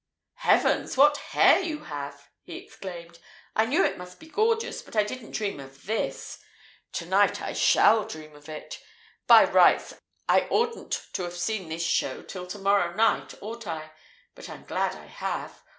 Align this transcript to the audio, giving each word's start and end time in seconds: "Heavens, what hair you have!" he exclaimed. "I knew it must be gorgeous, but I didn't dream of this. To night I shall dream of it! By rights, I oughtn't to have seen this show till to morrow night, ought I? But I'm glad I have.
"Heavens, 0.41 0.97
what 0.97 1.17
hair 1.17 1.59
you 1.59 1.83
have!" 1.83 2.27
he 2.41 2.55
exclaimed. 2.57 3.19
"I 3.55 3.67
knew 3.67 3.85
it 3.85 3.99
must 3.99 4.19
be 4.19 4.25
gorgeous, 4.27 4.81
but 4.81 4.95
I 4.95 5.03
didn't 5.03 5.29
dream 5.33 5.59
of 5.59 5.85
this. 5.85 6.39
To 6.93 7.05
night 7.05 7.39
I 7.39 7.53
shall 7.53 8.05
dream 8.07 8.35
of 8.35 8.49
it! 8.49 8.79
By 9.27 9.43
rights, 9.43 9.93
I 10.27 10.47
oughtn't 10.49 11.05
to 11.13 11.21
have 11.21 11.37
seen 11.37 11.69
this 11.69 11.85
show 11.85 12.23
till 12.23 12.47
to 12.47 12.57
morrow 12.57 12.95
night, 12.95 13.35
ought 13.41 13.67
I? 13.67 13.91
But 14.33 14.49
I'm 14.49 14.65
glad 14.65 14.95
I 14.95 15.05
have. 15.05 15.61